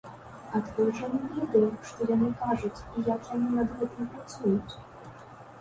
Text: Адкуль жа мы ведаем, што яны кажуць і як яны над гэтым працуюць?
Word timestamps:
Адкуль 0.59 0.87
жа 0.99 1.09
мы 1.11 1.19
ведаем, 1.33 1.75
што 1.89 2.07
яны 2.13 2.29
кажуць 2.39 2.73
і 2.95 3.05
як 3.11 3.29
яны 3.35 3.49
над 3.59 3.77
гэтым 3.83 4.09
працуюць? 4.15 4.73